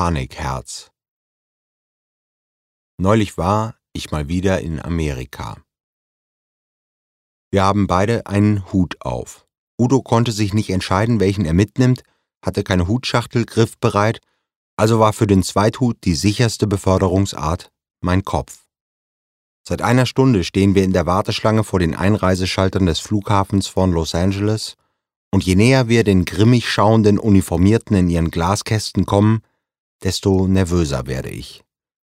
Panikherz. 0.00 0.90
Neulich 2.96 3.36
war 3.36 3.74
ich 3.92 4.10
mal 4.10 4.28
wieder 4.28 4.62
in 4.62 4.80
Amerika. 4.80 5.58
Wir 7.50 7.64
haben 7.64 7.86
beide 7.86 8.26
einen 8.26 8.72
Hut 8.72 8.96
auf. 9.02 9.46
Udo 9.78 10.00
konnte 10.00 10.32
sich 10.32 10.54
nicht 10.54 10.70
entscheiden, 10.70 11.20
welchen 11.20 11.44
er 11.44 11.52
mitnimmt, 11.52 12.02
hatte 12.42 12.64
keine 12.64 12.88
Hutschachtel 12.88 13.44
griffbereit, 13.44 14.20
also 14.78 15.00
war 15.00 15.12
für 15.12 15.26
den 15.26 15.42
Zweithut 15.42 16.02
die 16.04 16.14
sicherste 16.14 16.66
Beförderungsart 16.66 17.70
mein 18.00 18.24
Kopf. 18.24 18.64
Seit 19.68 19.82
einer 19.82 20.06
Stunde 20.06 20.44
stehen 20.44 20.74
wir 20.74 20.84
in 20.84 20.94
der 20.94 21.04
Warteschlange 21.04 21.62
vor 21.62 21.78
den 21.78 21.94
Einreiseschaltern 21.94 22.86
des 22.86 23.00
Flughafens 23.00 23.66
von 23.66 23.92
Los 23.92 24.14
Angeles, 24.14 24.76
und 25.30 25.44
je 25.44 25.56
näher 25.56 25.88
wir 25.88 26.04
den 26.04 26.24
grimmig 26.24 26.70
schauenden 26.70 27.18
Uniformierten 27.18 27.94
in 27.98 28.08
ihren 28.08 28.30
Glaskästen 28.30 29.04
kommen, 29.04 29.42
desto 30.02 30.46
nervöser 30.46 31.06
werde 31.06 31.30
ich. 31.30 31.62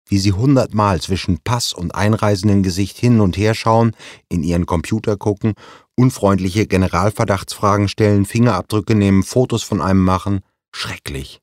Wie 0.10 0.20
sie 0.20 0.32
hundertmal 0.32 1.02
zwischen 1.02 1.40
Pass 1.40 1.74
und 1.74 1.94
einreisenden 1.94 2.64
Gesicht 2.64 2.98
hin 2.98 3.20
und 3.20 3.38
her 3.38 3.54
schauen, 3.54 3.96
in 4.30 4.44
ihren 4.44 4.66
Computer 4.66 5.18
gucken, 5.18 5.54
unfreundliche 5.96 6.66
Generalverdachtsfragen 6.66 7.90
stellen, 7.90 8.26
Fingerabdrücke 8.26 8.96
nehmen, 8.96 9.24
Fotos 9.24 9.64
von 9.64 9.82
einem 9.82 10.04
machen. 10.04 10.42
Schrecklich. 10.72 11.42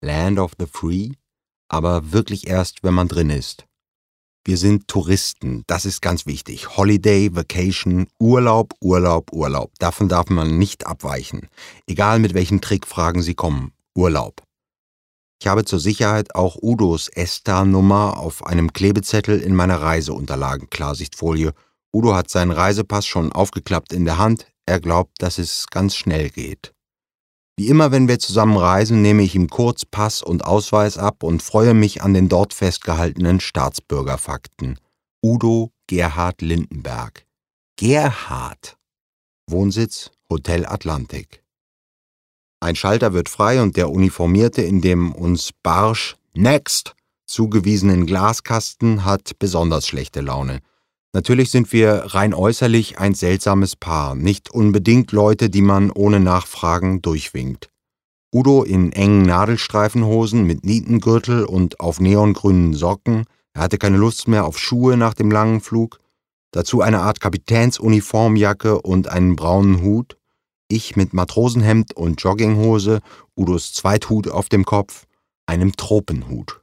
Land 0.00 0.38
of 0.38 0.52
the 0.58 0.66
Free? 0.66 1.12
Aber 1.68 2.12
wirklich 2.12 2.46
erst, 2.46 2.84
wenn 2.84 2.94
man 2.94 3.08
drin 3.08 3.30
ist. 3.30 3.64
Wir 4.44 4.56
sind 4.56 4.88
Touristen, 4.88 5.62
das 5.68 5.84
ist 5.84 6.02
ganz 6.02 6.26
wichtig. 6.26 6.76
Holiday, 6.76 7.34
Vacation, 7.34 8.08
Urlaub, 8.18 8.74
Urlaub, 8.80 9.32
Urlaub. 9.32 9.70
Davon 9.78 10.08
darf 10.08 10.28
man 10.30 10.58
nicht 10.58 10.86
abweichen. 10.86 11.48
Egal 11.86 12.18
mit 12.18 12.34
welchen 12.34 12.60
Trickfragen 12.60 13.22
Sie 13.22 13.34
kommen. 13.34 13.72
Urlaub. 13.94 14.42
Ich 15.42 15.48
habe 15.48 15.64
zur 15.64 15.80
Sicherheit 15.80 16.36
auch 16.36 16.56
Udos 16.62 17.08
ESTA-Nummer 17.08 18.16
auf 18.16 18.46
einem 18.46 18.72
Klebezettel 18.72 19.40
in 19.40 19.56
meiner 19.56 19.82
Reiseunterlagen-Klarsichtfolie. 19.82 21.52
Udo 21.92 22.14
hat 22.14 22.30
seinen 22.30 22.52
Reisepass 22.52 23.06
schon 23.06 23.32
aufgeklappt 23.32 23.92
in 23.92 24.04
der 24.04 24.18
Hand. 24.18 24.46
Er 24.66 24.78
glaubt, 24.78 25.20
dass 25.20 25.38
es 25.38 25.66
ganz 25.66 25.96
schnell 25.96 26.30
geht. 26.30 26.72
Wie 27.56 27.66
immer, 27.66 27.90
wenn 27.90 28.06
wir 28.06 28.20
zusammen 28.20 28.56
reisen, 28.56 29.02
nehme 29.02 29.24
ich 29.24 29.34
ihm 29.34 29.48
kurz 29.48 29.84
Pass 29.84 30.22
und 30.22 30.44
Ausweis 30.44 30.96
ab 30.96 31.24
und 31.24 31.42
freue 31.42 31.74
mich 31.74 32.02
an 32.02 32.14
den 32.14 32.28
dort 32.28 32.54
festgehaltenen 32.54 33.40
Staatsbürgerfakten. 33.40 34.78
Udo 35.24 35.72
Gerhard 35.88 36.40
Lindenberg. 36.40 37.26
Gerhard. 37.76 38.76
Wohnsitz 39.50 40.12
Hotel 40.30 40.66
Atlantik. 40.66 41.41
Ein 42.62 42.76
Schalter 42.76 43.12
wird 43.12 43.28
frei 43.28 43.60
und 43.60 43.76
der 43.76 43.90
Uniformierte 43.90 44.62
in 44.62 44.80
dem 44.80 45.10
uns 45.10 45.50
barsch 45.64 46.14
Next 46.32 46.94
zugewiesenen 47.26 48.06
Glaskasten 48.06 49.04
hat 49.04 49.32
besonders 49.40 49.88
schlechte 49.88 50.20
Laune. 50.20 50.60
Natürlich 51.12 51.50
sind 51.50 51.72
wir 51.72 52.14
rein 52.14 52.32
äußerlich 52.32 53.00
ein 53.00 53.14
seltsames 53.14 53.74
Paar, 53.74 54.14
nicht 54.14 54.52
unbedingt 54.52 55.10
Leute, 55.10 55.50
die 55.50 55.60
man 55.60 55.90
ohne 55.90 56.20
Nachfragen 56.20 57.02
durchwinkt. 57.02 57.68
Udo 58.32 58.62
in 58.62 58.92
engen 58.92 59.22
Nadelstreifenhosen 59.22 60.46
mit 60.46 60.64
Nietengürtel 60.64 61.44
und 61.44 61.80
auf 61.80 61.98
neongrünen 61.98 62.74
Socken, 62.74 63.24
er 63.54 63.62
hatte 63.62 63.76
keine 63.76 63.96
Lust 63.96 64.28
mehr 64.28 64.44
auf 64.44 64.56
Schuhe 64.56 64.96
nach 64.96 65.14
dem 65.14 65.32
langen 65.32 65.60
Flug, 65.62 65.98
dazu 66.52 66.80
eine 66.80 67.00
Art 67.00 67.18
Kapitänsuniformjacke 67.18 68.80
und 68.80 69.08
einen 69.08 69.34
braunen 69.34 69.82
Hut, 69.82 70.16
ich 70.72 70.96
mit 70.96 71.12
Matrosenhemd 71.12 71.94
und 71.96 72.20
Jogginghose, 72.22 73.00
Udos 73.36 73.72
Zweithut 73.72 74.28
auf 74.28 74.48
dem 74.48 74.64
Kopf, 74.64 75.04
einem 75.46 75.76
Tropenhut. 75.76 76.62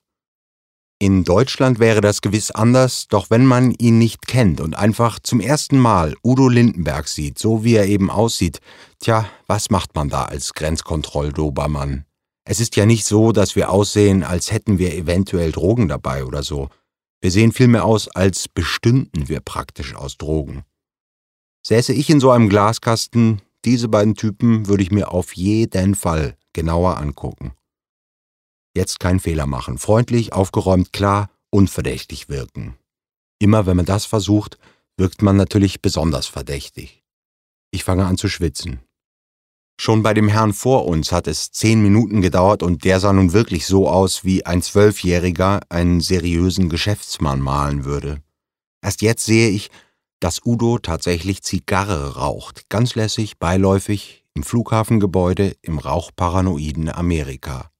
In 1.02 1.24
Deutschland 1.24 1.80
wäre 1.80 2.02
das 2.02 2.20
gewiss 2.20 2.52
anders, 2.52 3.08
doch 3.08 3.30
wenn 3.30 3.46
man 3.46 3.72
ihn 3.72 3.98
nicht 3.98 4.28
kennt 4.28 4.60
und 4.60 4.76
einfach 4.76 5.20
zum 5.20 5.40
ersten 5.40 5.80
Mal 5.80 6.14
Udo 6.26 6.50
Lindenberg 6.50 7.08
sieht, 7.08 7.40
so 7.40 7.64
wie 7.64 7.76
er 7.76 7.86
eben 7.86 8.10
aussieht, 8.10 8.60
tja, 9.00 9.30
was 9.48 9.70
macht 9.70 9.96
man 9.96 10.10
da 10.10 10.26
als 10.26 10.54
Grenzkontrolldobermann? 10.54 12.04
Es 12.44 12.60
ist 12.60 12.76
ja 12.76 12.86
nicht 12.86 13.06
so, 13.06 13.32
dass 13.32 13.56
wir 13.56 13.70
aussehen, 13.70 14.24
als 14.24 14.52
hätten 14.52 14.78
wir 14.78 14.94
eventuell 14.94 15.54
Drogen 15.54 15.88
dabei 15.88 16.26
oder 16.26 16.44
so. 16.44 16.68
Wir 17.22 17.32
sehen 17.32 17.54
vielmehr 17.54 17.86
aus, 17.86 18.10
als 18.10 18.50
bestünden 18.50 19.30
wir 19.30 19.40
praktisch 19.40 19.96
aus 19.96 20.18
Drogen. 20.18 20.64
Säße 21.66 21.94
ich 21.94 22.10
in 22.10 22.20
so 22.20 22.32
einem 22.32 22.50
Glaskasten, 22.50 23.42
diese 23.66 23.90
beiden 23.90 24.16
Typen 24.16 24.68
würde 24.68 24.84
ich 24.84 24.92
mir 24.92 25.12
auf 25.12 25.36
jeden 25.36 25.96
Fall 25.96 26.38
genauer 26.54 26.98
angucken. 26.98 27.54
Jetzt 28.76 29.00
keinen 29.00 29.20
Fehler 29.20 29.46
machen. 29.46 29.78
Freundlich, 29.78 30.34
aufgeräumt, 30.34 30.94
klar, 30.94 31.30
unverdächtig 31.50 32.30
wirken. 32.30 32.78
Immer 33.40 33.66
wenn 33.66 33.78
man 33.78 33.86
das 33.86 34.06
versucht, 34.06 34.58
wirkt 34.98 35.22
man 35.22 35.38
natürlich 35.38 35.82
besonders 35.82 36.28
verdächtig. 36.28 37.04
Ich 37.72 37.84
fange 37.84 38.06
an 38.06 38.18
zu 38.18 38.28
schwitzen. 38.28 38.80
Schon 39.82 40.04
bei 40.04 40.14
dem 40.14 40.28
Herrn 40.28 40.52
vor 40.52 40.86
uns 40.88 41.14
hat 41.14 41.26
es 41.28 41.52
zehn 41.52 41.82
Minuten 41.82 42.22
gedauert 42.22 42.64
und 42.64 42.84
der 42.84 43.00
sah 43.00 43.14
nun 43.14 43.32
wirklich 43.32 43.66
so 43.66 43.88
aus, 43.88 44.26
wie 44.26 44.46
ein 44.46 44.62
Zwölfjähriger 44.62 45.62
einen 45.70 46.02
seriösen 46.02 46.68
Geschäftsmann 46.68 47.40
malen 47.40 47.86
würde. 47.86 48.22
Erst 48.82 49.02
jetzt 49.02 49.26
sehe 49.26 49.50
ich, 49.50 49.72
dass 50.20 50.46
Udo 50.46 50.80
tatsächlich 50.80 51.42
Zigarre 51.44 52.16
raucht, 52.16 52.70
ganz 52.70 52.96
lässig, 52.96 53.40
beiläufig, 53.40 54.26
im 54.34 54.44
Flughafengebäude 54.44 55.56
im 55.62 55.80
rauchparanoiden 55.80 56.90
Amerika. 56.90 57.72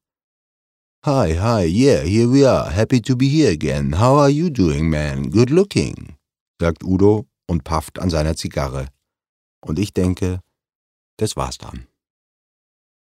Hi, 1.06 1.36
hi, 1.36 1.66
yeah, 1.66 2.02
here 2.02 2.32
we 2.32 2.50
are. 2.50 2.70
Happy 2.70 3.02
to 3.02 3.16
be 3.16 3.26
here 3.26 3.52
again. 3.52 4.00
How 4.00 4.20
are 4.20 4.30
you 4.30 4.50
doing, 4.50 4.90
man? 4.90 5.30
Good 5.30 5.50
looking, 5.50 6.18
sagt 6.60 6.84
Udo 6.84 7.26
und 7.48 7.64
pafft 7.64 8.00
an 8.00 8.10
seiner 8.10 8.36
Zigarre. 8.36 8.88
Und 9.62 9.80
ich 9.80 9.94
denke, 9.94 10.42
das 11.18 11.36
war's 11.36 11.58
dann. 11.58 11.89